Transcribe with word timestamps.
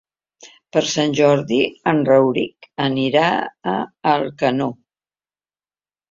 Per 0.75 0.81
Sant 0.91 1.11
Jordi 1.17 1.59
en 1.91 1.99
Rauric 2.07 2.65
anirà 2.85 3.25
a 3.73 3.75
Alcanó. 4.13 4.71